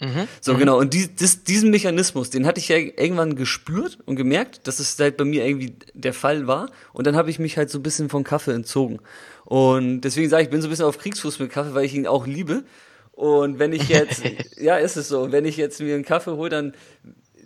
[0.00, 0.28] Mhm.
[0.40, 0.58] So, mhm.
[0.58, 0.78] genau.
[0.78, 4.98] Und die, das, diesen Mechanismus, den hatte ich ja irgendwann gespürt und gemerkt, dass es
[4.98, 6.70] halt bei mir irgendwie der Fall war.
[6.92, 9.00] Und dann habe ich mich halt so ein bisschen von Kaffee entzogen.
[9.44, 11.94] Und deswegen sage ich, ich bin so ein bisschen auf Kriegsfuß mit Kaffee, weil ich
[11.94, 12.64] ihn auch liebe.
[13.12, 14.22] Und wenn ich jetzt,
[14.56, 16.74] ja, ist es so, wenn ich jetzt mir einen Kaffee hole, dann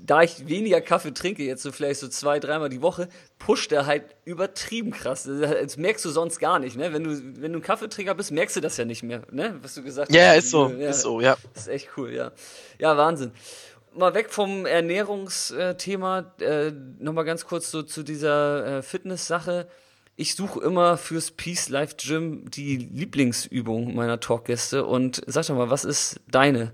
[0.05, 3.87] da ich weniger Kaffee trinke, jetzt so vielleicht so zwei, dreimal die Woche, pusht er
[3.87, 5.25] halt übertrieben krass.
[5.25, 6.93] Das merkst du sonst gar nicht, ne?
[6.93, 9.57] Wenn du, wenn du ein Kaffeetrinker bist, merkst du das ja nicht mehr, ne?
[9.63, 10.33] Was du gesagt yeah, hast.
[10.33, 11.37] Ja, ist so, ja, ist so, ja.
[11.55, 12.33] Das ist echt cool, ja.
[12.79, 13.33] Ja, Wahnsinn.
[13.95, 19.69] Mal weg vom Ernährungsthema, äh, nochmal ganz kurz so zu dieser äh, Fitness-Sache.
[20.17, 25.71] Ich suche immer fürs Peace Life Gym die Lieblingsübung meiner Talkgäste und sag doch mal,
[25.71, 26.73] was ist deine?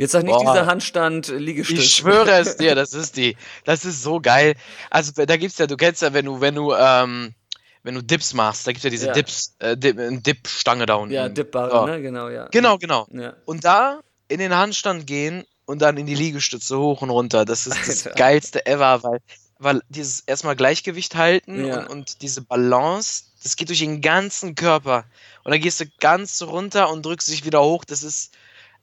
[0.00, 0.54] Jetzt sag nicht Boah.
[0.54, 1.78] dieser Handstand äh, Liegestütz.
[1.78, 3.36] Ich schwöre es dir, das ist die.
[3.64, 4.54] Das ist so geil.
[4.88, 7.34] Also da gibt's ja, du kennst ja, wenn du, wenn du, ähm,
[7.82, 9.12] wenn du Dips machst, da gibt's ja diese ja.
[9.12, 11.12] Dips, äh, Dip, Dip-Stange da unten.
[11.12, 11.84] Ja, Dipbare, so.
[11.84, 12.00] ne?
[12.00, 12.48] Genau, ja.
[12.50, 13.06] Genau, genau.
[13.12, 13.34] Ja.
[13.44, 17.44] Und da in den Handstand gehen und dann in die Liegestütze hoch und runter.
[17.44, 18.16] Das ist das Alter.
[18.16, 19.18] geilste ever, weil,
[19.58, 21.80] weil dieses erstmal Gleichgewicht halten ja.
[21.80, 25.04] und, und diese Balance, das geht durch den ganzen Körper.
[25.44, 27.84] Und dann gehst du ganz runter und drückst dich wieder hoch.
[27.84, 28.32] Das ist,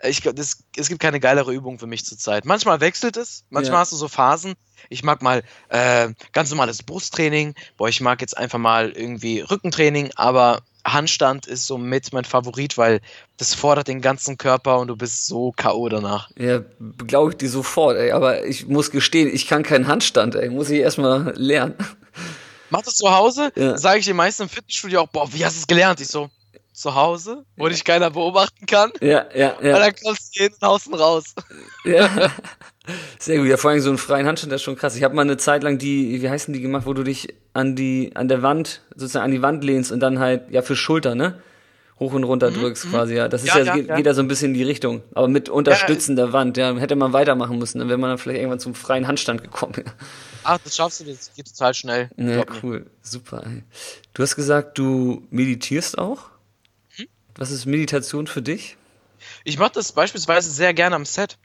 [0.04, 2.46] ich glaube, es gibt keine geilere Übung für mich zurzeit.
[2.46, 3.80] Manchmal wechselt es, manchmal ja.
[3.80, 4.54] hast du so Phasen.
[4.90, 10.12] Ich mag mal äh, ganz normales Brusttraining, boah, ich mag jetzt einfach mal irgendwie Rückentraining,
[10.16, 13.02] aber Handstand ist so mit mein Favorit, weil
[13.38, 15.90] das fordert den ganzen Körper und du bist so K.O.
[15.90, 16.30] danach.
[16.38, 16.62] Ja,
[17.06, 18.12] glaube ich dir sofort, ey.
[18.12, 20.50] Aber ich muss gestehen, ich kann keinen Handstand, ey.
[20.50, 21.76] Muss ich erstmal lernen.
[22.70, 23.78] Mach das zu Hause, ja.
[23.78, 26.02] sage ich den meisten im Fitnessstudio auch, boah, wie hast du es gelernt?
[26.02, 26.30] Ich so,
[26.78, 28.92] zu Hause, wo dich keiner beobachten kann.
[29.02, 29.76] Ja, ja, ja.
[29.76, 31.34] Und dann kommst du jeden außen raus.
[31.84, 32.08] Ja.
[33.20, 33.48] Sehr gut.
[33.48, 34.96] Ja, vor allem so einen freien Handstand, das ist schon krass.
[34.96, 37.76] Ich habe mal eine Zeit lang die, wie heißen die gemacht, wo du dich an
[37.76, 41.16] die, an der Wand, sozusagen an die Wand lehnst und dann halt, ja, für Schulter,
[41.16, 41.42] ne?
[42.00, 42.90] Hoch und runter mhm, drückst mhm.
[42.92, 43.28] quasi, ja.
[43.28, 45.02] Das ist ja, ja, ja, geht, ja, geht, da so ein bisschen in die Richtung.
[45.16, 46.76] Aber mit Unterstützen der Wand, ja.
[46.76, 49.84] Hätte man weitermachen müssen, dann wäre man dann vielleicht irgendwann zum freien Handstand gekommen.
[50.44, 52.10] Ach, das schaffst du, das geht total schnell.
[52.18, 52.86] Ja, cool.
[53.02, 53.64] Super, ey.
[54.14, 56.37] Du hast gesagt, du meditierst auch?
[57.38, 58.78] Was ist Meditation für dich?
[59.44, 61.38] Ich mache das beispielsweise sehr gerne am Set.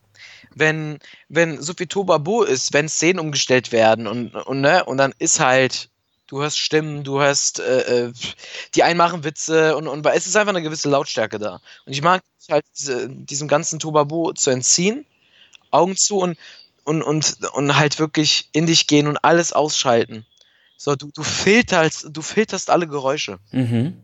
[0.54, 5.14] Wenn, wenn so viel Tobabo ist, wenn Szenen umgestellt werden und, und, ne, und dann
[5.18, 5.88] ist halt,
[6.26, 8.12] du hörst Stimmen, du hörst, äh, äh
[8.74, 11.60] die einen machen Witze und, und es ist einfach eine gewisse Lautstärke da.
[11.86, 15.06] Und ich mag halt diese, diesem ganzen Tobabo zu entziehen,
[15.70, 16.36] Augen zu und
[16.84, 20.26] und, und, und halt wirklich in dich gehen und alles ausschalten.
[20.76, 23.38] So, du, du filterst, du filterst alle Geräusche.
[23.52, 24.02] Mhm.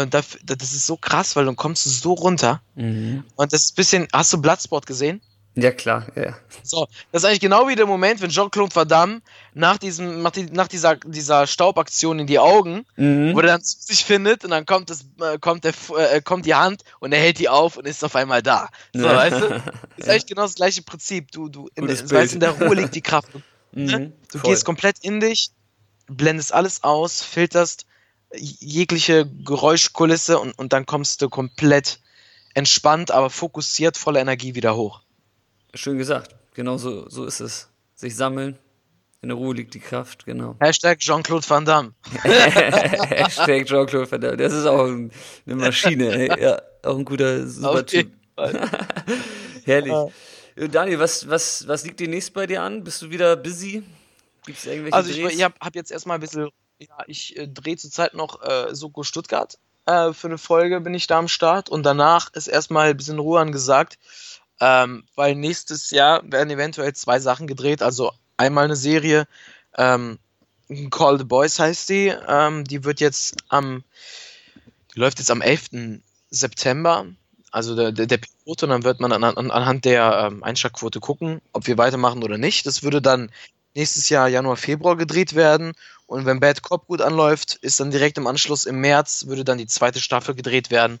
[0.00, 2.62] Und das, das ist so krass, weil dann kommst du so runter.
[2.76, 3.24] Mhm.
[3.36, 4.08] Und das ist ein bisschen.
[4.12, 5.20] Hast du Bloodsport gesehen?
[5.54, 6.34] Ja, klar, ja.
[6.62, 9.20] So, das ist eigentlich genau wie der Moment, wenn Jean-Claude Van Damme
[9.52, 13.34] nach, diesem, nach, nach dieser, dieser Staubaktion in die Augen, Mhm.
[13.34, 16.46] wo er dann zu sich findet und dann kommt, das, äh, kommt, der, äh, kommt
[16.46, 18.70] die Hand und er hält die auf und ist auf einmal da.
[18.94, 19.14] So, Ja.
[19.14, 19.46] weißt du?
[19.98, 21.30] Ist eigentlich genau das gleiche Prinzip.
[21.32, 23.28] Du, du, in, weißt, in der Ruhe liegt die Kraft.
[23.74, 23.98] Ne?
[23.98, 24.12] Mhm.
[24.32, 24.50] Du Voll.
[24.50, 25.50] gehst komplett in dich,
[26.06, 27.84] blendest alles aus, filterst
[28.34, 32.00] jegliche Geräuschkulisse und, und dann kommst du komplett
[32.54, 35.00] entspannt, aber fokussiert, voller Energie wieder hoch.
[35.74, 36.34] Schön gesagt.
[36.54, 37.68] Genau so, so ist es.
[37.94, 38.58] Sich sammeln.
[39.22, 40.56] In der Ruhe liegt die Kraft, genau.
[40.60, 41.94] Hashtag Jean-Claude Van Damme.
[42.24, 44.36] Hashtag Jean-Claude Van Damme.
[44.36, 45.12] Das ist auch ein,
[45.46, 46.10] eine Maschine.
[46.10, 46.42] Ey.
[46.42, 48.10] Ja, auch ein guter, super Typ.
[49.64, 49.92] Herrlich.
[49.92, 50.68] Ja.
[50.68, 52.82] Daniel, was, was, was liegt demnächst bei dir an?
[52.84, 53.82] Bist du wieder busy?
[54.44, 55.34] Gibt es irgendwelche Also ich, Drehs?
[55.34, 59.02] ich habe hab jetzt erstmal ein bisschen, ja, ich äh, drehe zurzeit noch äh, Soko
[59.02, 59.58] Stuttgart.
[59.86, 63.18] Äh, für eine Folge bin ich da am Start und danach ist erstmal ein bisschen
[63.18, 63.98] Ruhe angesagt,
[64.60, 67.82] ähm, weil nächstes Jahr werden eventuell zwei Sachen gedreht.
[67.82, 69.26] Also einmal eine Serie,
[69.76, 70.18] ähm,
[70.90, 73.84] Call the Boys heißt die, ähm, die wird jetzt am,
[74.94, 76.00] die läuft jetzt am 11.
[76.30, 77.06] September.
[77.50, 81.00] Also der, der, der Pilot und dann wird man an, an, anhand der ähm, Einschlagquote
[81.00, 82.66] gucken, ob wir weitermachen oder nicht.
[82.66, 83.30] Das würde dann
[83.74, 85.74] nächstes Jahr Januar, Februar gedreht werden.
[86.12, 89.56] Und wenn Bad Cop gut anläuft, ist dann direkt im Anschluss im März, würde dann
[89.56, 90.98] die zweite Staffel gedreht werden.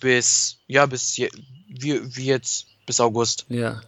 [0.00, 1.30] Bis, ja, bis je,
[1.68, 3.46] wie, wie jetzt, bis August.
[3.48, 3.80] Ja.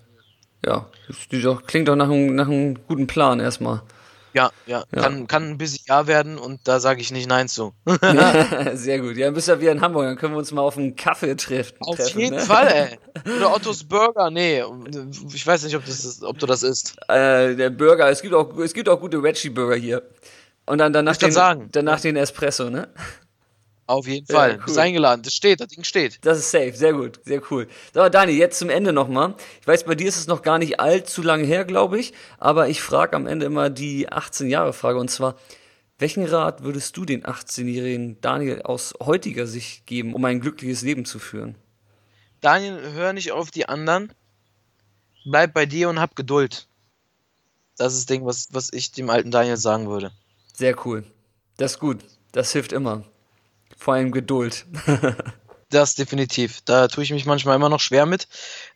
[0.65, 3.83] Ja, das klingt doch, klingt doch nach einem, nach einem guten Plan erstmal.
[4.33, 5.03] Ja, ja, Ja.
[5.03, 7.75] Kann, kann ein busy Jahr werden und da sage ich nicht Nein zu.
[8.01, 9.17] Ja, sehr gut.
[9.17, 10.95] Ja, dann bist du ja wieder in Hamburg, dann können wir uns mal auf einen
[10.95, 11.79] Kaffee treffen.
[11.81, 12.43] Auf treffen, jeden ne?
[12.43, 13.33] Fall, ey.
[13.37, 14.63] Oder Ottos Burger, nee.
[15.35, 16.97] Ich weiß nicht, ob, das ist, ob du das isst.
[17.09, 20.03] Äh, der Burger, es gibt auch, es gibt auch gute Veggie-Burger hier.
[20.67, 21.69] Und dann danach, den, sagen.
[21.73, 22.89] danach den Espresso, ne?
[23.87, 24.57] Auf jeden Ja, Fall.
[24.59, 24.65] cool.
[24.67, 25.23] Bist eingeladen.
[25.25, 26.25] Das steht, das Ding steht.
[26.25, 27.67] Das ist safe, sehr gut, sehr cool.
[27.93, 29.35] So, Dani, jetzt zum Ende nochmal.
[29.61, 32.69] Ich weiß, bei dir ist es noch gar nicht allzu lange her, glaube ich, aber
[32.69, 35.35] ich frage am Ende immer die 18-Jahre-Frage und zwar,
[35.99, 41.05] welchen Rat würdest du den 18-jährigen Daniel aus heutiger Sicht geben, um ein glückliches Leben
[41.05, 41.57] zu führen?
[42.41, 44.13] Daniel, hör nicht auf die anderen.
[45.27, 46.69] Bleib bei dir und hab Geduld.
[47.77, 50.13] Das ist das Ding, was, was ich dem alten Daniel sagen würde.
[50.61, 51.05] Sehr cool.
[51.57, 52.01] Das ist gut.
[52.33, 53.05] Das hilft immer.
[53.79, 54.67] Vor allem Geduld.
[55.73, 56.63] Das definitiv.
[56.65, 58.27] Da tue ich mich manchmal immer noch schwer mit.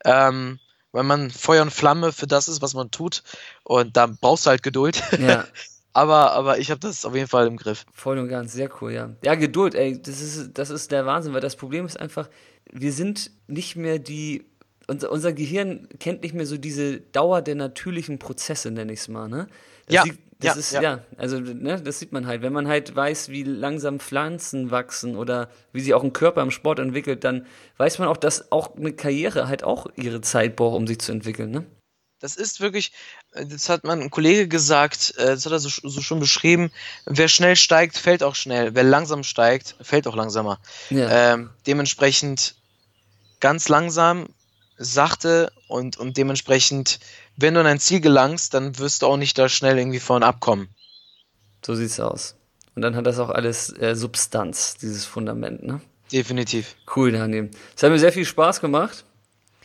[0.04, 0.60] Ähm,
[0.92, 3.24] weil man Feuer und Flamme für das ist, was man tut.
[3.64, 5.02] Und da brauchst du halt Geduld.
[5.18, 5.44] ja,
[5.92, 7.84] aber, aber ich habe das auf jeden Fall im Griff.
[7.92, 8.52] voll und ganz.
[8.52, 9.10] Sehr cool, ja.
[9.24, 12.30] Ja, Geduld, ey, das ist, das ist der Wahnsinn, weil das Problem ist einfach,
[12.70, 14.46] wir sind nicht mehr die.
[14.86, 19.08] Unser, unser Gehirn kennt nicht mehr so diese Dauer der natürlichen Prozesse, nenne ich es
[19.08, 19.48] mal, ne?
[19.86, 20.82] Das Ja, liegt- das ja, ist, ja.
[20.82, 20.98] ja.
[21.16, 22.42] also, ne, das sieht man halt.
[22.42, 26.50] Wenn man halt weiß, wie langsam Pflanzen wachsen oder wie sich auch ein Körper im
[26.50, 27.46] Sport entwickelt, dann
[27.78, 31.12] weiß man auch, dass auch eine Karriere halt auch ihre Zeit braucht, um sich zu
[31.12, 31.64] entwickeln, ne?
[32.20, 32.92] Das ist wirklich,
[33.32, 36.70] äh, das hat mein Kollege gesagt, äh, das hat er so, so schon beschrieben,
[37.06, 38.74] wer schnell steigt, fällt auch schnell.
[38.74, 40.58] Wer langsam steigt, fällt auch langsamer.
[40.90, 41.34] Ja.
[41.34, 42.54] Ähm, dementsprechend
[43.40, 44.28] ganz langsam,
[44.78, 46.98] sachte und, und dementsprechend,
[47.36, 50.22] wenn du an ein Ziel gelangst, dann wirst du auch nicht da schnell irgendwie vorn
[50.22, 50.68] abkommen.
[51.64, 52.36] So sieht's aus.
[52.74, 55.80] Und dann hat das auch alles äh, Substanz, dieses Fundament, ne?
[56.12, 56.76] Definitiv.
[56.94, 57.50] Cool, Daniel.
[57.76, 59.04] Es hat mir sehr viel Spaß gemacht.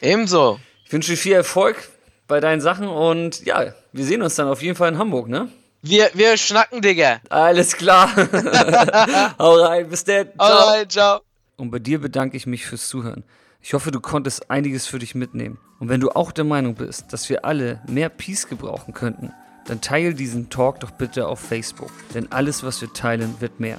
[0.01, 0.59] Ebenso.
[0.85, 1.89] Ich wünsche dir viel Erfolg
[2.27, 5.49] bei deinen Sachen und ja, wir sehen uns dann auf jeden Fall in Hamburg, ne?
[5.81, 7.21] Wir, wir schnacken, Digga.
[7.29, 8.09] Alles klar.
[9.39, 10.27] Hau rein, bis dann.
[10.37, 10.47] Ciao.
[10.47, 11.21] Alright, ciao.
[11.57, 13.23] Und bei dir bedanke ich mich fürs Zuhören.
[13.61, 15.57] Ich hoffe, du konntest einiges für dich mitnehmen.
[15.79, 19.33] Und wenn du auch der Meinung bist, dass wir alle mehr Peace gebrauchen könnten,
[19.65, 21.91] dann teile diesen Talk doch bitte auf Facebook.
[22.13, 23.77] Denn alles, was wir teilen, wird mehr.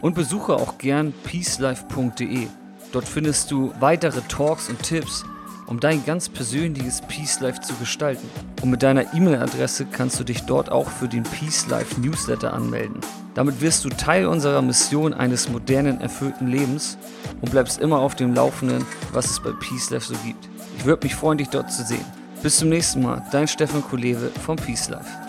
[0.00, 2.46] Und besuche auch gern peacelife.de.
[2.92, 5.24] Dort findest du weitere Talks und Tipps,
[5.68, 8.28] um dein ganz persönliches Peace Life zu gestalten.
[8.62, 13.00] Und mit deiner E-Mail-Adresse kannst du dich dort auch für den Peace Life Newsletter anmelden.
[13.34, 16.98] Damit wirst du Teil unserer Mission eines modernen, erfüllten Lebens
[17.40, 20.48] und bleibst immer auf dem Laufenden, was es bei Peace Life so gibt.
[20.78, 22.04] Ich würde mich freuen, dich dort zu sehen.
[22.42, 25.27] Bis zum nächsten Mal, dein Stefan Kulewe vom Peace Life.